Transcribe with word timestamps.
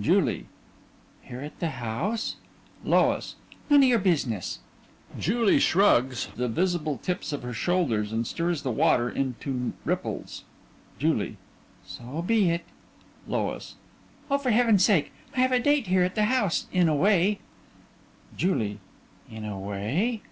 JULIE: 0.00 0.46
Here 1.22 1.40
at 1.40 1.58
the 1.58 1.70
house? 1.70 2.36
LOIS: 2.84 3.34
None 3.68 3.82
of 3.82 3.88
your 3.88 3.98
business. 3.98 4.60
(JULIE 5.18 5.58
shrugs 5.58 6.28
the 6.36 6.46
visible 6.46 6.98
tips 6.98 7.32
of 7.32 7.42
her 7.42 7.52
shoulders 7.52 8.12
and 8.12 8.24
stirs 8.24 8.62
the 8.62 8.70
water 8.70 9.10
into 9.10 9.72
ripples.) 9.84 10.44
JULIE: 11.00 11.38
So 11.84 12.22
be 12.24 12.50
it. 12.50 12.64
LOIS: 13.26 13.74
Oh, 14.30 14.38
for 14.38 14.52
Heaven's 14.52 14.84
sake, 14.84 15.10
yes! 15.30 15.38
I 15.38 15.40
have 15.40 15.50
a 15.50 15.58
date 15.58 15.88
here, 15.88 16.04
at 16.04 16.14
the 16.14 16.26
house 16.26 16.66
in 16.70 16.88
a 16.88 16.94
way. 16.94 17.40
JULIE: 18.36 18.78
In 19.28 19.44
a 19.44 19.58
way? 19.58 20.22